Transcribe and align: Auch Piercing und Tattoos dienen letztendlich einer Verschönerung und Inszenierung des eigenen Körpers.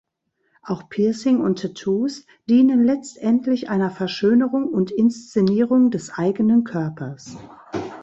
Auch 0.63 0.89
Piercing 0.89 1.41
und 1.41 1.59
Tattoos 1.59 2.25
dienen 2.49 2.83
letztendlich 2.83 3.69
einer 3.69 3.91
Verschönerung 3.91 4.63
und 4.65 4.89
Inszenierung 4.89 5.91
des 5.91 6.15
eigenen 6.17 6.63
Körpers. 6.63 7.37